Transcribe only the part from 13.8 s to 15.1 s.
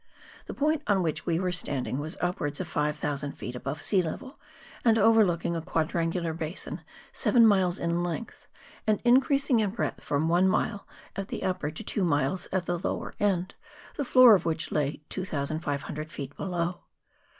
the floor of which lay